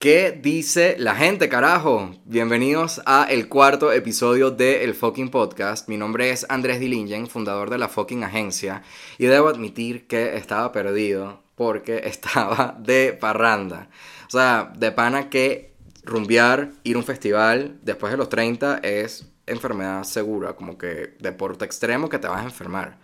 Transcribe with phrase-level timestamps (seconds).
[0.00, 2.14] ¿Qué dice la gente, carajo?
[2.24, 5.90] Bienvenidos a el cuarto episodio de El Fucking Podcast.
[5.90, 8.82] Mi nombre es Andrés Dillingen, fundador de la fucking agencia,
[9.18, 13.90] y debo admitir que estaba perdido porque estaba de parranda.
[14.26, 19.30] O sea, de pana que rumbear, ir a un festival después de los 30 es
[19.46, 22.96] enfermedad segura, como que deporte extremo que te vas a enfermar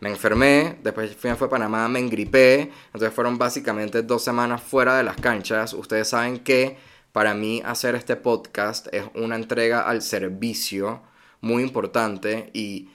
[0.00, 5.04] me enfermé, después fui a Panamá, me engripé, entonces fueron básicamente dos semanas fuera de
[5.04, 5.74] las canchas.
[5.74, 6.76] Ustedes saben que
[7.12, 11.02] para mí hacer este podcast es una entrega al servicio
[11.40, 12.88] muy importante y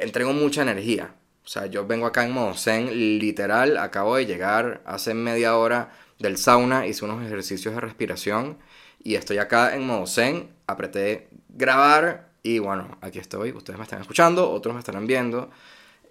[0.00, 1.14] entrego mucha energía.
[1.44, 5.92] O sea, yo vengo acá en modo zen, literal, acabo de llegar hace media hora
[6.18, 8.58] del sauna, hice unos ejercicios de respiración
[9.02, 14.00] y estoy acá en modo zen, apreté grabar y bueno, aquí estoy, ustedes me están
[14.00, 15.50] escuchando, otros me estarán viendo.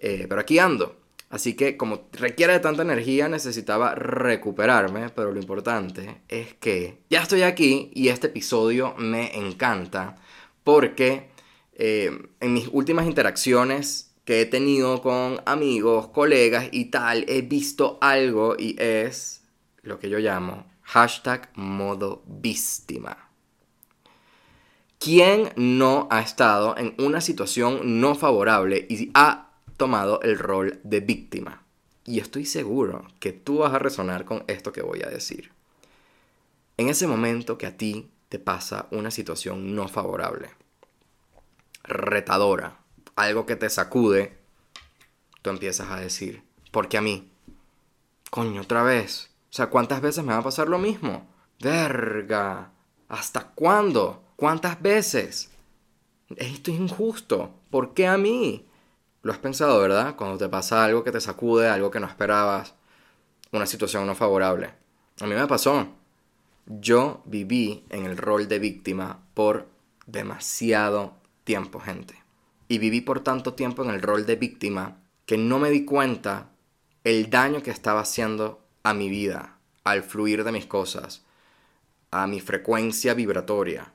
[0.06, 0.96] Eh, pero aquí ando.
[1.30, 7.22] Así que como requiere de tanta energía, necesitaba recuperarme, pero lo importante es que ya
[7.22, 10.16] estoy aquí y este episodio me encanta
[10.62, 11.30] porque
[11.72, 17.96] eh, en mis últimas interacciones que he tenido con amigos, colegas y tal, he visto
[18.02, 19.42] algo y es
[19.80, 23.30] lo que yo llamo hashtag modo víctima.
[24.98, 31.00] ¿Quién no ha estado en una situación no favorable y ha tomado el rol de
[31.00, 31.62] víctima.
[32.04, 35.52] Y estoy seguro que tú vas a resonar con esto que voy a decir.
[36.76, 40.50] En ese momento que a ti te pasa una situación no favorable,
[41.84, 42.78] retadora,
[43.16, 44.36] algo que te sacude,
[45.42, 47.30] tú empiezas a decir, ¿por qué a mí?
[48.30, 49.30] Coño, otra vez.
[49.50, 51.28] O sea, ¿cuántas veces me va a pasar lo mismo?
[51.60, 52.72] Verga.
[53.08, 54.24] ¿Hasta cuándo?
[54.36, 55.50] ¿Cuántas veces?
[56.36, 57.54] Esto es injusto.
[57.70, 58.66] ¿Por qué a mí?
[59.24, 60.16] Lo has pensado, ¿verdad?
[60.16, 62.74] Cuando te pasa algo que te sacude, algo que no esperabas,
[63.52, 64.74] una situación no favorable.
[65.18, 65.88] A mí me pasó.
[66.66, 69.66] Yo viví en el rol de víctima por
[70.06, 71.14] demasiado
[71.44, 72.22] tiempo, gente.
[72.68, 76.50] Y viví por tanto tiempo en el rol de víctima que no me di cuenta
[77.02, 81.24] el daño que estaba haciendo a mi vida, al fluir de mis cosas,
[82.10, 83.90] a mi frecuencia vibratoria,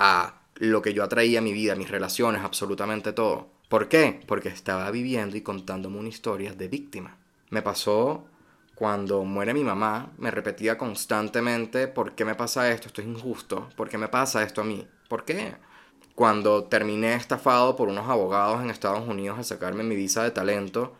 [0.00, 3.52] a lo que yo atraía a mi vida, mis relaciones, absolutamente todo.
[3.72, 4.20] ¿Por qué?
[4.26, 7.16] Porque estaba viviendo y contándome una historia de víctima.
[7.48, 8.26] Me pasó
[8.74, 12.88] cuando muere mi mamá, me repetía constantemente, ¿por qué me pasa esto?
[12.88, 13.70] Esto es injusto.
[13.74, 14.86] ¿Por qué me pasa esto a mí?
[15.08, 15.54] ¿Por qué?
[16.14, 20.94] Cuando terminé estafado por unos abogados en Estados Unidos a sacarme mi visa de talento,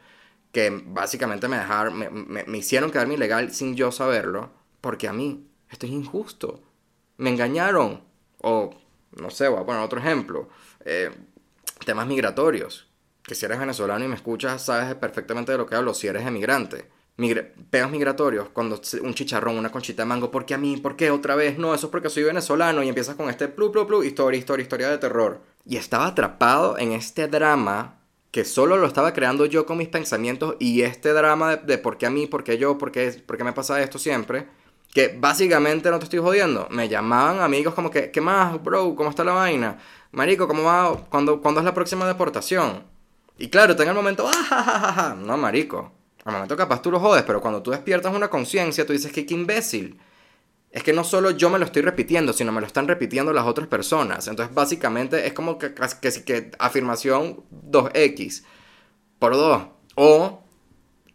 [0.50, 4.48] que básicamente me dejaron, me, hicieron quedarme ilegal sin yo saberlo,
[4.80, 6.62] porque a mí esto es injusto.
[7.18, 8.02] Me engañaron.
[8.40, 8.70] O,
[9.20, 10.48] no sé, voy a poner otro ejemplo.
[10.86, 11.10] Eh,
[11.84, 12.88] temas migratorios.
[13.22, 16.26] Que si eres venezolano y me escuchas, sabes perfectamente de lo que hablo si eres
[16.26, 16.88] emigrante.
[17.70, 20.76] peos migratorios, cuando un chicharrón, una conchita de mango, ¿por qué a mí?
[20.76, 21.58] ¿Por qué otra vez?
[21.58, 24.62] No, eso es porque soy venezolano y empiezas con este plu, plu, plu, historia, historia,
[24.62, 25.40] historia de terror.
[25.64, 30.56] Y estaba atrapado en este drama que solo lo estaba creando yo con mis pensamientos
[30.58, 33.44] y este drama de, por qué a mí, por qué yo, por qué, por qué
[33.44, 34.48] me pasa esto siempre,
[34.92, 36.66] que básicamente no te estoy jodiendo.
[36.70, 38.94] Me llamaban amigos como que, ¿qué más, bro?
[38.96, 39.78] ¿Cómo está la vaina?
[40.12, 41.06] Marico, ¿cómo va?
[41.08, 42.84] ¿Cuándo, es la próxima deportación?
[43.38, 45.90] Y claro, está el momento, ¡ah, No, marico.
[46.24, 49.24] Al momento capaz tú lo jodes, pero cuando tú despiertas una conciencia, tú dices que
[49.24, 49.98] qué imbécil.
[50.70, 53.46] Es que no solo yo me lo estoy repitiendo, sino me lo están repitiendo las
[53.46, 54.28] otras personas.
[54.28, 58.44] Entonces, básicamente, es como que, que, que afirmación 2X
[59.18, 59.62] por 2.
[59.96, 60.41] O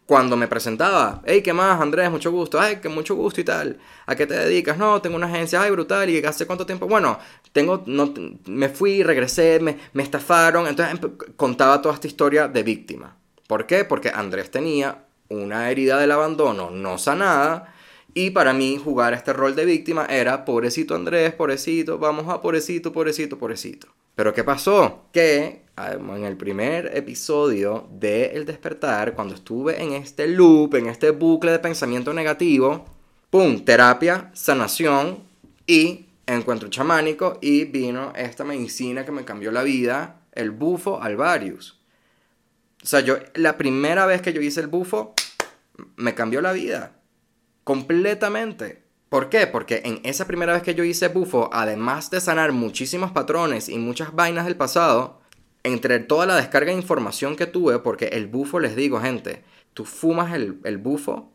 [0.07, 2.09] cuando me presentaba, hey, ¿qué más, Andrés?
[2.09, 3.77] Mucho gusto, ay, que mucho gusto y tal.
[4.05, 4.77] ¿A qué te dedicas?
[4.77, 6.87] No, tengo una agencia, ay, brutal, ¿y hace cuánto tiempo?
[6.87, 7.19] Bueno,
[7.51, 8.13] tengo, no,
[8.45, 10.97] me fui, regresé, me, me estafaron, entonces
[11.35, 13.17] contaba toda esta historia de víctima.
[13.47, 13.83] ¿Por qué?
[13.83, 17.73] Porque Andrés tenía una herida del abandono no sanada
[18.13, 22.93] y para mí jugar este rol de víctima era pobrecito Andrés, pobrecito, vamos a pobrecito,
[22.93, 23.89] pobrecito, pobrecito.
[24.17, 25.05] Pero ¿qué pasó?
[25.13, 31.11] Que en el primer episodio de El despertar, cuando estuve en este loop, en este
[31.11, 32.83] bucle de pensamiento negativo,
[33.29, 33.63] ¡pum!
[33.63, 35.19] Terapia, sanación
[35.67, 41.79] y encuentro chamánico y vino esta medicina que me cambió la vida, el bufo alvarius.
[42.81, 45.13] O sea, yo la primera vez que yo hice el bufo,
[45.95, 46.93] me cambió la vida.
[47.63, 48.81] Completamente.
[49.09, 49.47] ¿Por qué?
[49.47, 53.77] Porque en esa primera vez que yo hice bufo, además de sanar muchísimos patrones y
[53.77, 55.21] muchas vainas del pasado,
[55.63, 59.43] entre toda la descarga de información que tuve, porque el bufo, les digo, gente,
[59.73, 61.31] tú fumas el, el bufo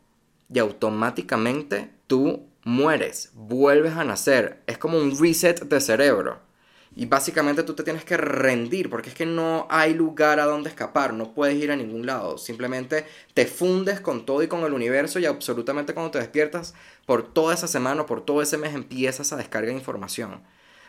[0.53, 4.63] y automáticamente tú mueres, vuelves a nacer.
[4.67, 6.41] Es como un reset de cerebro.
[6.94, 10.69] Y básicamente tú te tienes que rendir porque es que no hay lugar a donde
[10.69, 12.37] escapar, no puedes ir a ningún lado.
[12.37, 16.75] Simplemente te fundes con todo y con el universo y absolutamente cuando te despiertas,
[17.06, 20.43] por toda esa semana o por todo ese mes empiezas a descargar información.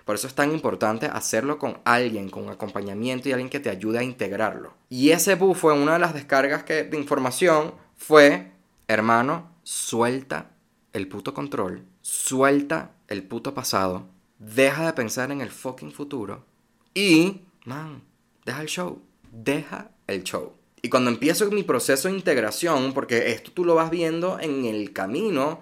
[0.06, 4.00] Por eso es tan importante hacerlo con alguien, con acompañamiento y alguien que te ayude
[4.00, 4.74] a integrarlo.
[4.90, 8.52] Y ese bus fue una de las descargas que, de información, fue,
[8.90, 10.52] hermano, suelta
[10.92, 14.10] el puto control, suelta el puto pasado,
[14.44, 16.46] deja de pensar en el fucking futuro
[16.94, 18.04] y, man,
[18.46, 19.02] deja el show,
[19.32, 20.54] deja el show.
[20.82, 24.92] Y cuando empiezo mi proceso de integración, porque esto tú lo vas viendo en el
[24.92, 25.62] camino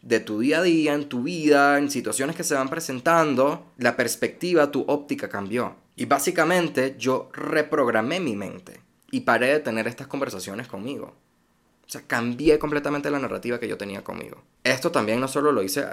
[0.00, 3.96] de tu día a día, en tu vida, en situaciones que se van presentando, la
[3.96, 5.76] perspectiva, tu óptica cambió.
[5.94, 8.80] Y básicamente yo reprogramé mi mente
[9.10, 11.14] y paré de tener estas conversaciones conmigo.
[11.92, 14.42] Sea, cambié completamente la narrativa que yo tenía conmigo.
[14.64, 15.84] Esto también no solo lo hice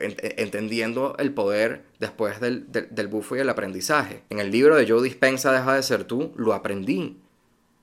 [0.00, 4.22] entendiendo el poder después del, del, bufo y el aprendizaje.
[4.30, 7.18] En el libro de Joe Dispensa, Deja de ser tú, lo aprendí.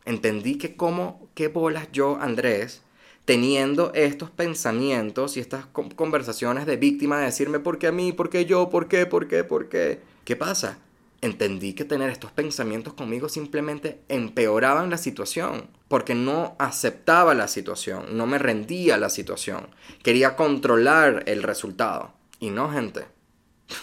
[0.05, 2.81] Entendí que como, qué bolas yo, Andrés,
[3.25, 8.11] teniendo estos pensamientos y estas conversaciones de víctima de decirme, ¿por qué a mí?
[8.11, 8.71] ¿Por qué yo?
[8.71, 9.05] ¿Por qué?
[9.05, 9.43] ¿Por qué?
[9.43, 9.99] ¿Por qué?
[10.25, 10.79] ¿Qué pasa?
[11.21, 18.17] entendí que tener estos pensamientos conmigo simplemente empeoraban la situación, porque no aceptaba la situación,
[18.17, 19.67] no me rendía la situación,
[20.03, 22.13] quería controlar el resultado.
[22.39, 23.05] Y no, gente.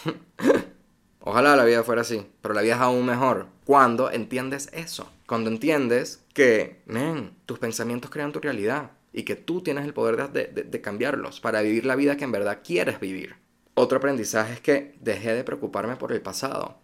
[1.20, 5.50] Ojalá la vida fuera así, pero la vida es aún mejor cuando entiendes eso, cuando
[5.50, 10.46] entiendes que, men, tus pensamientos crean tu realidad y que tú tienes el poder de,
[10.46, 13.37] de cambiarlos para vivir la vida que en verdad quieres vivir.
[13.75, 16.78] Otro aprendizaje es que dejé de preocuparme por el pasado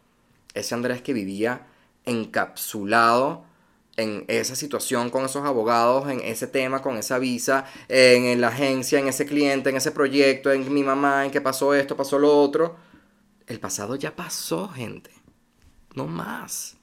[0.53, 1.67] ese Andrés que vivía
[2.05, 3.47] encapsulado
[3.97, 8.99] en esa situación con esos abogados, en ese tema, con esa visa, en, la agencia,
[8.99, 12.37] en ese cliente, en ese proyecto, en mi mamá, en que pasó esto, pasó lo
[12.37, 12.77] otro.
[13.47, 15.11] El pasado ya pasó, gente.
[15.95, 16.77] No más.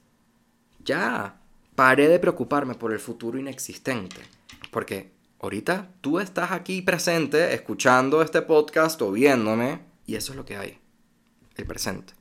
[0.84, 1.38] Ya.
[1.74, 4.20] Paré de preocuparme por el futuro inexistente.
[4.70, 10.44] Porque ahorita tú estás aquí presente, escuchando este podcast o viéndome, y eso es lo
[10.44, 10.78] que hay.
[11.56, 12.14] El presente.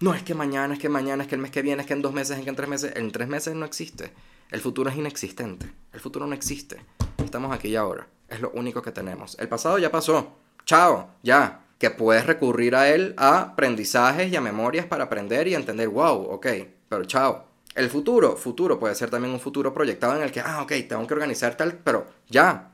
[0.00, 1.92] No, es que mañana, es que mañana, es que el mes que viene, es que
[1.92, 2.92] en dos meses, es que en tres meses.
[2.96, 4.10] En tres meses no existe.
[4.50, 5.70] El futuro es inexistente.
[5.92, 6.80] El futuro no existe.
[7.22, 8.08] Estamos aquí y ahora.
[8.26, 9.38] Es lo único que tenemos.
[9.38, 10.38] El pasado ya pasó.
[10.64, 11.66] Chao, ya.
[11.78, 16.30] Que puedes recurrir a él a aprendizajes y a memorias para aprender y entender, wow,
[16.30, 16.46] ok,
[16.88, 17.44] pero chao.
[17.74, 21.06] El futuro, futuro puede ser también un futuro proyectado en el que, ah, ok, tengo
[21.06, 22.72] que organizar tal, pero ya,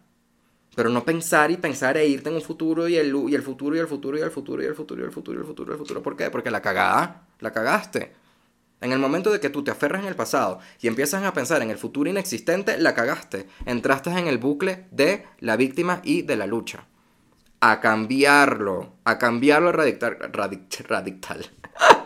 [0.76, 3.74] pero no pensar y pensar e irte en un futuro y el, y el futuro
[3.74, 5.70] y el futuro y el futuro y el futuro y el futuro y el futuro
[5.70, 6.02] y el futuro.
[6.02, 6.30] ¿Por qué?
[6.30, 8.12] Porque la cagada, la cagaste.
[8.82, 11.62] En el momento de que tú te aferras en el pasado y empiezas a pensar
[11.62, 13.48] en el futuro inexistente, la cagaste.
[13.64, 16.86] Entraste en el bucle de la víctima y de la lucha.
[17.60, 21.50] A cambiarlo, a cambiarlo radical, radical,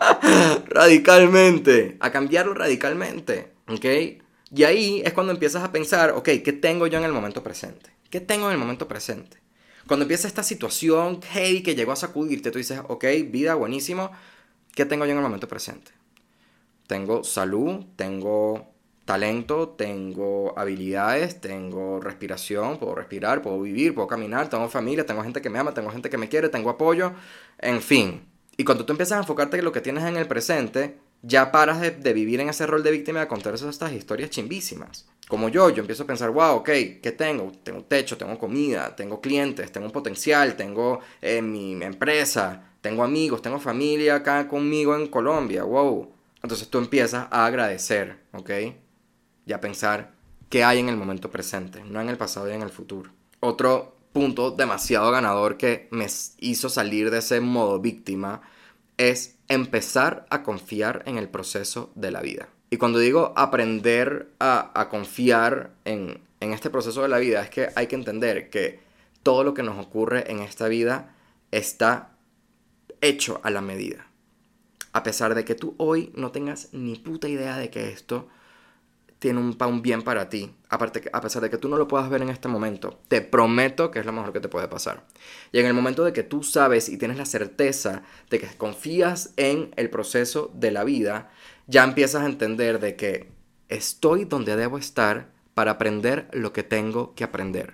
[0.69, 4.21] radicalmente, a cambiarlo radicalmente, ¿ok?
[4.53, 7.91] Y ahí es cuando empiezas a pensar, ok, ¿qué tengo yo en el momento presente?
[8.09, 9.37] ¿Qué tengo en el momento presente?
[9.87, 14.11] Cuando empieza esta situación hey que llegó a sacudirte, tú dices, ok, vida, buenísimo,
[14.75, 15.91] ¿qué tengo yo en el momento presente?
[16.87, 18.73] Tengo salud, tengo
[19.05, 25.41] talento, tengo habilidades, tengo respiración, puedo respirar, puedo vivir, puedo caminar, tengo familia, tengo gente
[25.41, 27.13] que me ama, tengo gente que me quiere, tengo apoyo,
[27.57, 28.25] en fin.
[28.57, 31.81] Y cuando tú empiezas a enfocarte en lo que tienes en el presente, ya paras
[31.81, 35.05] de, vivir en ese rol de víctima de contar estas historias chimbísimas.
[35.27, 36.69] Como yo, yo empiezo a pensar, wow, ok,
[37.01, 37.51] ¿qué tengo?
[37.63, 43.41] Tengo techo, tengo comida, tengo clientes, tengo un potencial, tengo eh, mi empresa, tengo amigos,
[43.41, 46.11] tengo familia acá conmigo en Colombia, wow.
[46.43, 48.49] Entonces tú empiezas a agradecer, ¿ok?
[49.45, 50.13] Y a pensar
[50.49, 53.11] qué hay en el momento presente, no en el pasado y en el futuro.
[53.39, 56.07] Otro punto demasiado ganador que me
[56.39, 58.41] hizo salir de ese modo víctima
[58.97, 62.47] es empezar a confiar en el proceso de la vida.
[62.69, 67.69] Y cuando digo aprender a, confiar en, en este proceso de la vida, es que
[67.75, 68.79] hay que entender que
[69.23, 71.13] todo lo que nos ocurre en esta vida
[71.51, 72.11] está
[73.01, 74.07] hecho a la medida.
[74.93, 78.29] A pesar de que tú hoy no tengas ni puta idea de que esto
[79.21, 82.09] tiene un, un bien para ti, aparte, a pesar de que tú no lo puedas
[82.09, 85.05] ver en este momento, te prometo que es lo mejor que te puede pasar.
[85.51, 88.01] Y en el momento de que tú sabes y tienes la certeza
[88.31, 91.29] de que confías en el proceso de la vida,
[91.67, 93.29] ya empiezas a entender de que
[93.69, 97.73] estoy donde debo estar para aprender lo que tengo que aprender.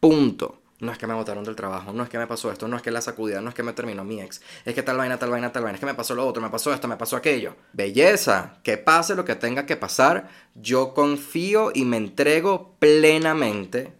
[0.00, 0.62] Punto.
[0.78, 2.82] No es que me botaron del trabajo, no es que me pasó esto, no es
[2.82, 5.30] que la sacudida, no es que me terminó mi ex, es que tal vaina, tal
[5.30, 7.56] vaina, tal vaina, es que me pasó lo otro, me pasó esto, me pasó aquello.
[7.72, 13.94] Belleza, que pase lo que tenga que pasar, yo confío y me entrego plenamente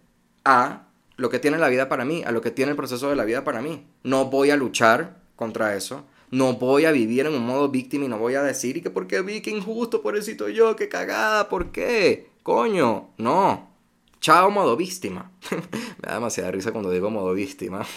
[0.45, 0.83] a
[1.15, 3.25] lo que tiene la vida para mí, a lo que tiene el proceso de la
[3.25, 3.87] vida para mí.
[4.03, 8.09] No voy a luchar contra eso, No voy a vivir en un modo víctima y
[8.09, 11.47] no voy a decir, ¿y que por qué vi que injusto, pobrecito yo, qué cagada,
[11.47, 12.29] por qué?
[12.43, 13.76] Coño, no.
[14.19, 15.31] Chao, modo víctima.
[15.51, 17.85] Me da demasiada risa cuando digo modo víctima.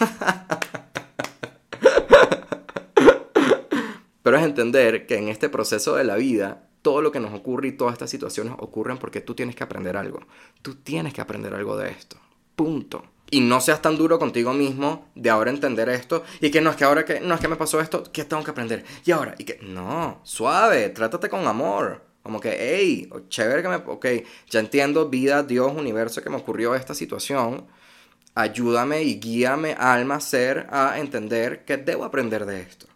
[4.23, 7.69] Pero es entender que en este proceso de la vida, todo lo que nos ocurre
[7.69, 10.21] y todas estas situaciones ocurren porque tú tienes que aprender algo.
[10.61, 12.17] Tú tienes que aprender algo de esto.
[12.55, 16.69] Punto y no seas tan duro contigo mismo de ahora entender esto y que no
[16.69, 18.83] es que ahora que no es que me pasó esto, ¿qué tengo que aprender?
[19.05, 22.10] Y ahora, y que no, suave, trátate con amor.
[22.23, 24.05] Como que, hey, chévere que me, ok,
[24.49, 27.67] ya entiendo, vida, Dios, universo, que me ocurrió esta situación.
[28.35, 32.87] Ayúdame y guíame, alma, ser, a entender que debo aprender de esto.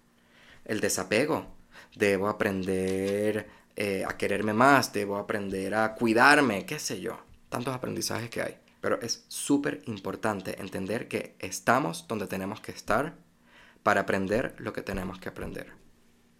[0.63, 1.47] El desapego.
[1.95, 7.19] Debo aprender eh, a quererme más, debo aprender a cuidarme, qué sé yo.
[7.49, 8.57] Tantos aprendizajes que hay.
[8.79, 13.15] Pero es súper importante entender que estamos donde tenemos que estar
[13.81, 15.73] para aprender lo que tenemos que aprender.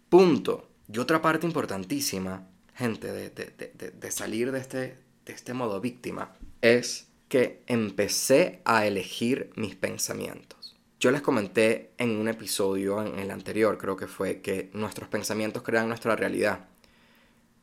[0.08, 0.70] Punto.
[0.92, 7.62] Y otra parte importantísima, gente, de, salir de este, de este modo víctima, es que
[7.66, 10.76] empecé a elegir mis pensamientos.
[11.00, 15.62] Yo les comenté en un episodio, en el anterior creo que fue, que nuestros pensamientos
[15.62, 16.66] crean nuestra realidad.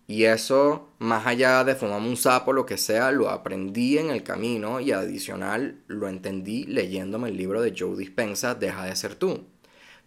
[0.05, 4.21] Y eso, más allá de fumarme un sapo, lo que sea, lo aprendí en el
[4.21, 9.47] camino y adicional lo entendí leyéndome el libro de Joe Dispensa, Deja de ser tú.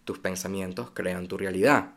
[0.04, 1.92] Tus pensamientos crean tu realidad.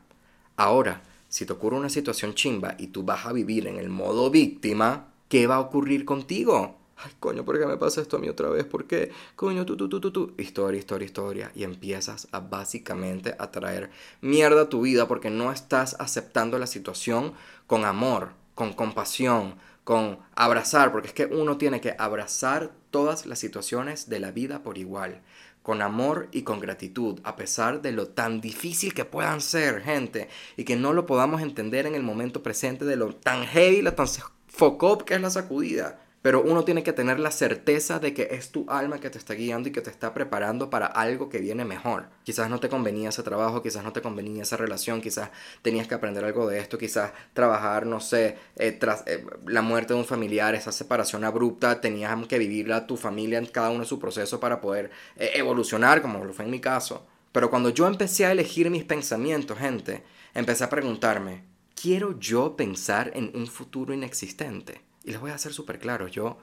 [0.56, 4.30] Ahora, si te ocurre una situación chimba y tú vas a vivir en el modo
[4.30, 6.76] víctima, ¿qué va a ocurrir contigo?
[6.98, 8.66] Ay, coño, ¿por qué me pasa esto a mí otra vez?
[8.66, 9.12] ¿Por qué?
[9.38, 10.34] Coño, tú, tú, tú, tú, tú.
[10.38, 11.52] Historia, historia, historia.
[11.56, 16.68] Y empiezas a básicamente a traer mierda a tu vida porque no estás aceptando la
[16.68, 17.34] situación
[17.68, 19.56] con amor, con compasión,
[19.86, 24.62] con abrazar, porque es que uno tiene que abrazar todas las situaciones de la vida
[24.62, 25.22] por igual,
[25.70, 30.28] con amor y con gratitud, a pesar de lo tan difícil que puedan ser, gente,
[30.58, 33.94] y que no lo podamos entender en el momento presente de lo tan heavy, lo
[33.94, 34.08] tan
[34.48, 36.02] focop que es la sacudida.
[36.22, 39.36] Pero uno tiene que tener la certeza de que es tu alma que te está
[39.36, 42.10] guiando y que te está preparando para algo que viene mejor.
[42.24, 45.30] Quizás no te convenía ese trabajo, quizás no te convenía esa relación, quizás
[45.62, 49.94] tenías que aprender algo de esto, quizás trabajar, no sé, eh, tras eh, la muerte
[49.94, 53.86] de un familiar, esa separación abrupta, tenías que vivirla tu familia en cada uno de
[53.86, 57.08] su proceso para poder eh, evolucionar, como lo fue en mi caso.
[57.32, 61.44] Pero cuando yo empecé a elegir mis pensamientos, gente, empecé a preguntarme,
[61.80, 64.88] ¿quiero yo pensar en un futuro inexistente?
[65.10, 66.38] Y les voy a hacer súper claro, yo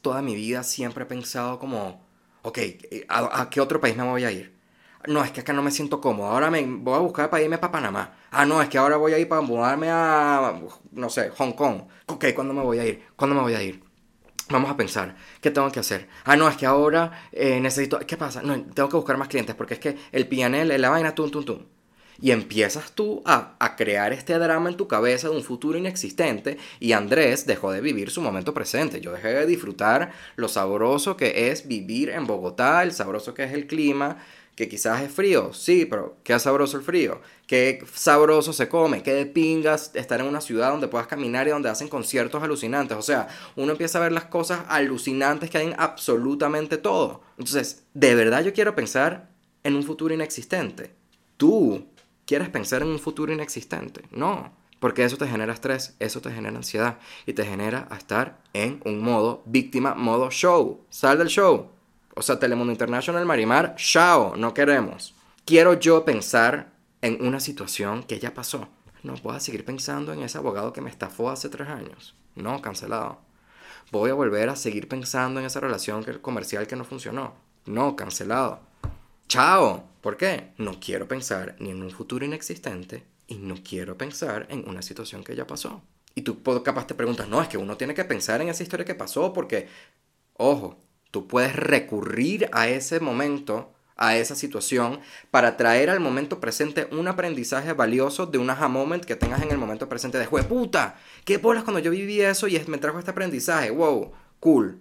[0.00, 2.02] toda mi vida siempre he pensado como,
[2.40, 2.58] ok,
[3.10, 4.56] ¿a, qué otro país me voy a ir?
[5.06, 6.28] No, es que acá no me siento cómodo.
[6.28, 8.16] Ahora me voy a buscar para irme para Panamá.
[8.30, 10.58] Ah, no, es que ahora voy a ir para mudarme a,
[10.92, 11.82] no sé, Hong Kong.
[12.06, 13.04] Ok, ¿cuándo me voy a ir?
[13.16, 13.84] ¿Cuándo me voy a ir?
[14.48, 16.08] Vamos a pensar, ¿qué tengo que hacer?
[16.24, 17.98] Ah, no, es que ahora eh, necesito...
[17.98, 18.40] ¿Qué pasa?
[18.40, 21.44] No, tengo que buscar más clientes porque es que el PNL, la vaina, tum, tum,
[21.44, 21.66] tum
[22.20, 26.92] y empiezas tú a, crear este drama en tu cabeza de un futuro inexistente y
[26.92, 29.00] Andrés dejó de vivir su momento presente.
[29.00, 33.52] Yo dejé de disfrutar lo sabroso que es vivir en Bogotá, el sabroso que es
[33.52, 34.18] el clima,
[34.54, 39.14] que quizás es frío, sí, pero qué sabroso el frío, qué sabroso se come, qué
[39.14, 42.98] de pingas estar en una ciudad donde puedas caminar y donde hacen conciertos alucinantes.
[42.98, 47.22] O sea, uno empieza a ver las cosas alucinantes que hay en absolutamente todo.
[47.38, 49.30] Entonces, de verdad yo quiero pensar
[49.64, 50.94] en un futuro inexistente.
[51.38, 51.86] Tú
[52.30, 54.04] quieres pensar en un futuro inexistente.
[54.12, 58.38] No, porque eso te genera estrés, eso te genera ansiedad y te genera a estar
[58.52, 60.80] en un modo víctima, modo show.
[60.90, 61.72] Sal del show.
[62.14, 65.12] O sea, Telemundo International Marimar, chao, no queremos.
[65.44, 66.70] Quiero yo pensar
[67.02, 68.68] en una situación que ya pasó.
[69.02, 72.14] No puedo seguir pensando en ese abogado que me estafó hace tres años.
[72.36, 73.18] No, cancelado.
[73.90, 77.34] Voy a volver a seguir pensando en esa relación comercial que no funcionó.
[77.66, 78.69] No, cancelado.
[79.30, 79.84] Chao.
[80.00, 80.54] ¿Por qué?
[80.58, 85.22] No quiero pensar ni en un futuro inexistente y no quiero pensar en una situación
[85.22, 85.84] que ya pasó.
[86.16, 88.84] Y tú capaz te preguntas, no, es que uno tiene que pensar en esa historia
[88.84, 89.68] que pasó porque,
[90.32, 90.80] ojo,
[91.12, 94.98] tú puedes recurrir a ese momento, a esa situación,
[95.30, 99.52] para traer al momento presente un aprendizaje valioso de un aha moment que tengas en
[99.52, 103.12] el momento presente de, puta, ¿qué bolas cuando yo viví eso y me trajo este
[103.12, 103.70] aprendizaje?
[103.70, 104.10] Wow,
[104.40, 104.80] cool,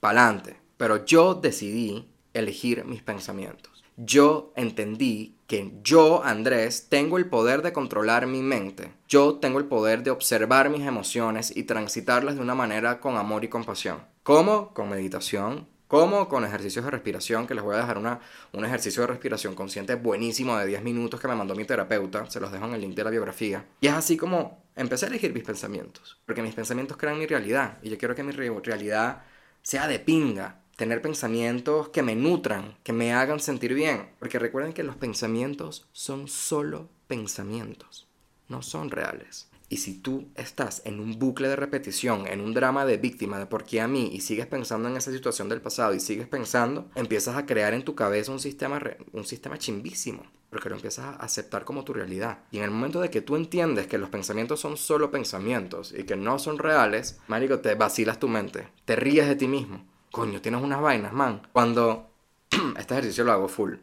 [0.00, 0.56] pa'lante.
[0.78, 7.72] Pero yo decidí elegir mis pensamientos yo entendí que yo, Andrés, tengo el poder de
[7.72, 8.92] controlar mi mente.
[9.06, 13.44] Yo tengo el poder de observar mis emociones y transitarlas de una manera con amor
[13.44, 14.02] y compasión.
[14.22, 14.72] ¿Cómo?
[14.72, 15.68] Con meditación.
[15.88, 16.26] ¿Cómo?
[16.26, 18.20] Con ejercicios de respiración, que les voy a dejar una,
[18.54, 22.30] un ejercicio de respiración consciente buenísimo de 10 minutos que me mandó mi terapeuta.
[22.30, 23.66] Se los dejo en el link de la biografía.
[23.82, 26.18] Y es así como empecé a elegir mis pensamientos.
[26.24, 27.76] Porque mis pensamientos crean mi realidad.
[27.82, 29.22] Y yo quiero que mi realidad
[29.60, 34.08] sea de pinga tener pensamientos que me nutran, que me hagan sentir bien.
[34.18, 38.08] Porque recuerden que los pensamientos son solo pensamientos,
[38.48, 39.48] no son reales.
[39.68, 43.46] Y si tú estás en un bucle de repetición, en un drama de víctima de
[43.46, 46.90] por qué a mí, y sigues pensando en esa situación del pasado y sigues pensando,
[46.96, 51.12] empiezas a crear en tu cabeza un sistema, un sistema chimbísimo, porque lo empiezas a
[51.12, 52.40] aceptar como tu realidad.
[52.50, 56.02] Y en el momento de que tú entiendes que los pensamientos son solo pensamientos y
[56.02, 59.91] que no son reales, marico, te vacilas tu mente, te ríes de ti mismo.
[60.12, 61.40] Coño, tienes unas vainas, man.
[61.52, 62.10] Cuando...
[62.78, 63.76] este ejercicio lo hago full.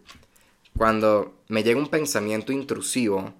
[0.78, 3.34] Cuando me llega un pensamiento intrusivo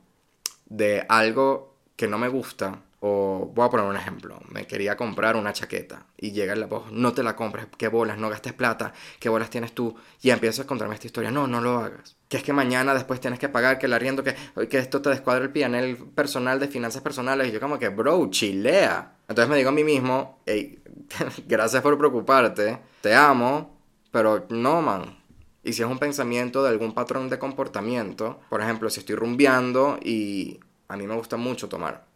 [0.66, 5.38] de algo que no me gusta, o voy a poner un ejemplo, me quería comprar
[5.38, 8.94] una chaqueta y llega la voz, no te la compres, qué bolas, no gastes plata,
[9.20, 12.18] qué bolas tienes tú, y empiezo a contarme esta historia, no, no lo hagas.
[12.28, 14.36] Que es que mañana después tienes que pagar, que el arriendo, que,
[14.68, 18.30] que esto te descuadra el el personal de finanzas personales, y yo como que, bro,
[18.30, 19.14] chilea.
[19.28, 20.84] Entonces me digo a mí mismo, hey,
[21.48, 23.80] gracias por preocuparte, te amo,
[24.12, 25.18] pero no, man.
[25.64, 30.00] Y si es un pensamiento de algún patrón de comportamiento, por ejemplo, si estoy rumbeando
[30.02, 32.09] y a mí me gusta mucho tomar.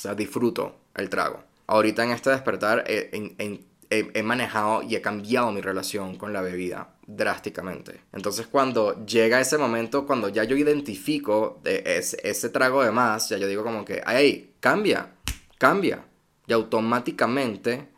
[0.00, 1.44] O sea, disfruto el trago.
[1.66, 8.00] Ahorita en este despertar he, manejado y he cambiado mi relación con la bebida drásticamente.
[8.14, 13.36] Entonces cuando llega ese momento, cuando ya yo identifico ese, ese trago de más, ya
[13.36, 15.10] yo digo como que, ay, cambia,
[15.58, 16.02] cambia.
[16.46, 17.88] Y automáticamente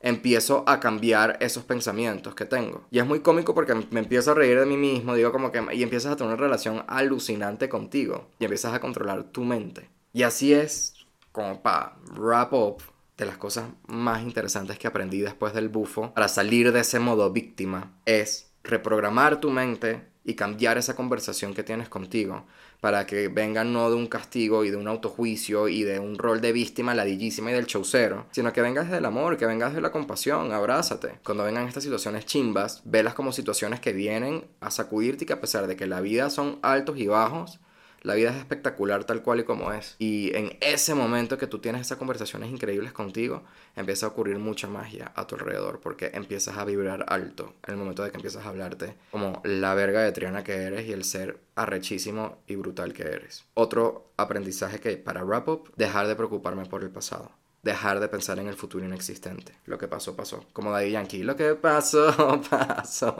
[0.00, 2.86] empiezo a cambiar esos pensamientos que tengo.
[2.90, 5.62] Y es muy cómico porque me empiezo a reír de mí mismo, digo como que,
[5.74, 9.90] y empiezas a tener una relación alucinante contigo y empiezas a controlar tu mente.
[10.14, 10.94] Y así es
[11.32, 12.82] como para wrap up
[13.16, 17.30] de las cosas más interesantes que aprendí después del bufo para salir de ese modo
[17.30, 22.44] víctima es reprogramar tu mente y cambiar esa conversación que tienes contigo
[22.80, 26.40] para que vengan no de un castigo y de un autojuicio y de un rol
[26.40, 29.92] de víctima ladillísima y del chaucero, sino que vengas del amor, que vengas de la
[29.92, 31.18] compasión, abrázate.
[31.24, 35.40] Cuando vengan estas situaciones chimbas, velas como situaciones que vienen a sacudirte y que a
[35.40, 37.60] pesar de que la vida son altos y bajos,
[38.02, 39.96] la vida es espectacular tal cual y como es.
[39.98, 43.42] Y en ese momento que tú tienes esas conversaciones increíbles contigo,
[43.76, 47.76] empieza a ocurrir mucha magia a tu alrededor porque empiezas a vibrar alto en el
[47.78, 51.04] momento de que empiezas a hablarte como la verga de Triana que eres y el
[51.04, 53.44] ser arrechísimo y brutal que eres.
[53.54, 57.30] Otro aprendizaje que para wrap up, dejar de preocuparme por el pasado.
[57.62, 59.52] Dejar de pensar en el futuro inexistente.
[59.66, 60.46] Lo que pasó, pasó.
[60.54, 61.22] Como Daddy Yankee.
[61.22, 63.14] Lo que pasó, pasó.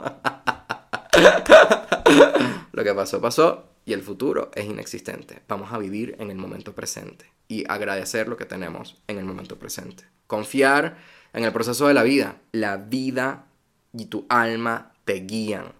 [2.71, 5.41] Lo que pasó, pasó y el futuro es inexistente.
[5.47, 9.57] Vamos a vivir en el momento presente y agradecer lo que tenemos en el momento
[9.57, 10.05] presente.
[10.27, 10.97] Confiar
[11.33, 12.37] en el proceso de la vida.
[12.51, 13.47] La vida
[13.93, 15.73] y tu alma te guían.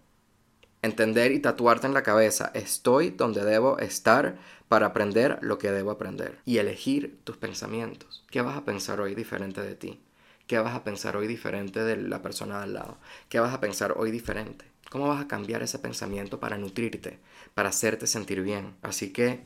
[0.81, 5.91] Entender y tatuarte en la cabeza, estoy donde debo estar para aprender lo que debo
[5.91, 6.39] aprender.
[6.43, 8.25] Y elegir tus pensamientos.
[8.31, 10.01] ¿Qué vas a pensar hoy diferente de ti?
[10.47, 12.97] ¿Qué vas a pensar hoy diferente de la persona de al lado?
[13.29, 14.70] ¿Qué vas a pensar hoy diferente?
[14.91, 17.21] ¿Cómo vas a cambiar ese pensamiento para nutrirte,
[17.53, 18.75] para hacerte sentir bien?
[18.81, 19.45] Así que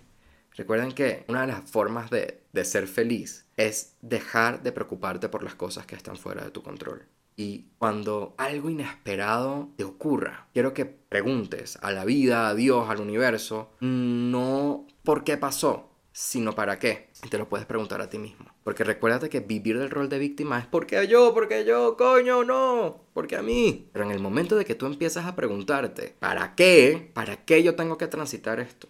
[0.55, 5.53] recuerden que una de las formas de, ser feliz es dejar de preocuparte por las
[5.53, 7.03] cosas que están fuera de tu control.
[7.37, 12.99] Y cuando algo inesperado te ocurra, quiero que preguntes a la vida, a Dios, al
[12.99, 17.09] universo, no por qué pasó, sino para qué.
[17.25, 18.45] Y te lo puedes preguntar a ti mismo.
[18.63, 23.01] Porque recuérdate que vivir del rol de víctima es porque yo, porque yo, coño, no,
[23.13, 23.89] porque a mí.
[23.91, 27.11] Pero en el momento de que tú empiezas a preguntarte, ¿para qué?
[27.13, 28.87] ¿Para qué yo tengo que transitar esto?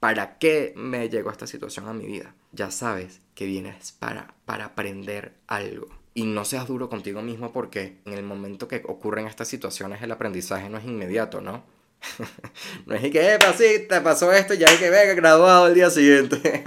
[0.00, 2.34] ¿Para qué me llegó esta situación a mi vida?
[2.52, 5.88] Ya sabes que vienes para, para aprender algo.
[6.12, 10.12] Y no seas duro contigo mismo porque en el momento que ocurren estas situaciones el
[10.12, 11.64] aprendizaje no es inmediato, ¿no?
[12.86, 15.90] no es que, sí, te pasó esto y ya hay que ver graduado el día
[15.90, 16.64] siguiente.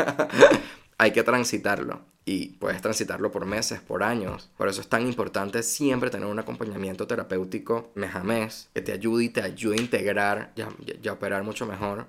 [1.00, 2.02] hay que transitarlo.
[2.26, 4.52] Y puedes transitarlo por meses, por años.
[4.56, 8.92] Por eso es tan importante siempre tener un acompañamiento terapéutico mes a mes que te
[8.92, 12.06] ayude y te ayude a integrar y a, operar mucho mejor.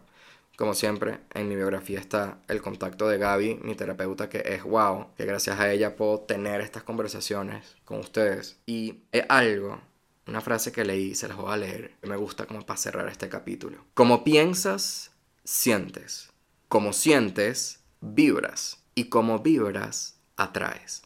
[0.59, 5.07] Como siempre, en mi biografía está el contacto de Gaby, mi terapeuta, que es wow,
[5.16, 8.59] que gracias a ella puedo tener estas conversaciones con ustedes.
[8.66, 9.81] Y es algo
[10.26, 13.28] una frase que leí, se las voy a leer, me gusta como para cerrar este
[13.28, 13.85] capítulo.
[13.94, 15.12] Como piensas,
[15.44, 16.30] sientes.
[16.68, 18.78] Como sientes, vibras.
[18.94, 21.02] Y como vibras, atraes.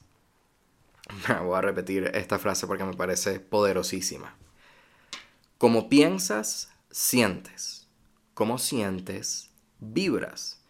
[1.42, 4.36] Voy a repetir esta frase porque me parece poderosísima.
[5.58, 7.88] Como piensas, sientes.
[8.32, 9.50] Como sientes,
[9.80, 10.62] vibras.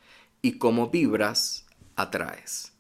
[0.42, 2.72] Y como vibras, atraes.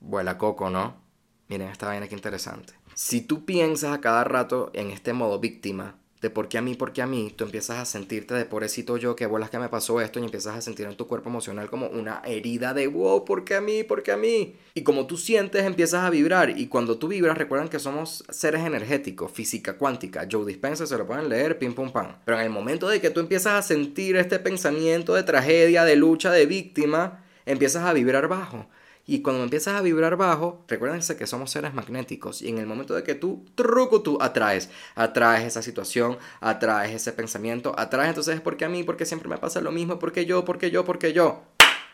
[0.00, 1.00] vuela coco, ¿no?
[1.48, 2.79] Miren esta vaina que interesante.
[3.02, 6.74] Si tú piensas a cada rato en este modo víctima, de por qué a mí,
[6.74, 9.70] por qué a mí, tú empiezas a sentirte de pobrecito yo, que bolas que me
[9.70, 13.24] pasó esto, y empiezas a sentir en tu cuerpo emocional como una herida de wow,
[13.24, 14.54] ¿por qué a mí, por qué a mí?
[14.74, 18.66] Y como tú sientes, empiezas a vibrar, y cuando tú vibras, recuerden que somos seres
[18.66, 20.28] energéticos, física cuántica.
[20.30, 22.16] Joe Dispenza se lo pueden leer, pim pum pam.
[22.26, 25.96] Pero en el momento de que tú empiezas a sentir este pensamiento de tragedia, de
[25.96, 28.66] lucha, de víctima, empiezas a vibrar bajo.
[29.10, 32.42] Y cuando empiezas a vibrar bajo, recuérdense que somos seres magnéticos.
[32.42, 34.70] Y en el momento de que tú, truco, tú atraes.
[34.94, 38.10] Atraes esa situación, atraes ese pensamiento, atraes.
[38.10, 40.84] Entonces es porque a mí, porque siempre me pasa lo mismo, porque yo, porque yo,
[40.84, 41.42] porque yo.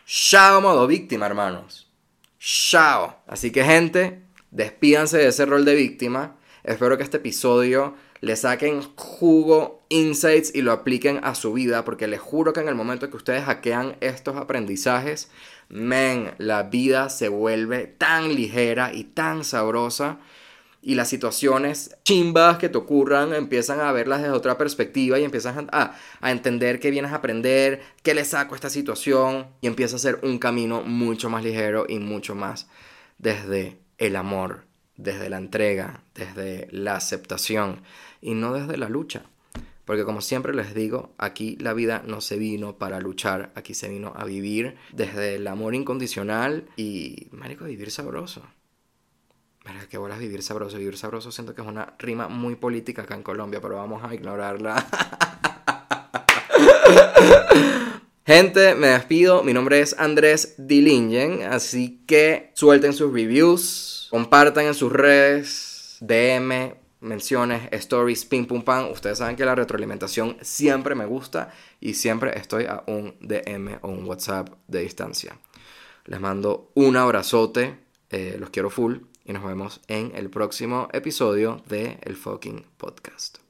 [0.04, 1.90] Chao modo víctima, hermanos.
[2.38, 3.16] Chao.
[3.26, 6.36] Así que gente, despídanse de ese rol de víctima.
[6.64, 7.94] Espero que este episodio
[8.26, 12.68] le saquen jugo, insights y lo apliquen a su vida, porque les juro que en
[12.68, 15.30] el momento que ustedes hackean estos aprendizajes,
[15.68, 20.18] men, la vida se vuelve tan ligera y tan sabrosa
[20.82, 25.56] y las situaciones chimbas que te ocurran empiezan a verlas desde otra perspectiva y empiezas
[25.56, 29.96] a, a, entender que vienes a aprender, qué le saco a esta situación y empieza
[29.96, 32.68] a ser un camino mucho más ligero y mucho más
[33.18, 34.65] desde el amor,
[34.96, 37.82] desde la entrega, desde la aceptación
[38.20, 39.24] y no desde la lucha.
[39.84, 43.88] Porque como siempre les digo, aquí la vida no se vino para luchar, aquí se
[43.88, 48.42] vino a vivir desde el amor incondicional y, marico, vivir sabroso.
[49.64, 50.78] Mira, qué bolas vivir sabroso.
[50.78, 54.12] Vivir sabroso siento que es una rima muy política acá en Colombia, pero vamos a
[54.14, 54.86] ignorarla.
[58.26, 59.44] Gente, me despido.
[59.44, 66.74] Mi nombre es Andrés Dilingen, así que suelten sus reviews, compartan en sus redes, DM,
[67.00, 68.90] menciones, stories, ping pum pam.
[68.90, 73.90] Ustedes saben que la retroalimentación siempre me gusta y siempre estoy a un DM o
[73.90, 75.38] un WhatsApp de distancia.
[76.06, 77.78] Les mando un abrazote,
[78.10, 83.45] eh, los quiero full y nos vemos en el próximo episodio de El Fucking Podcast.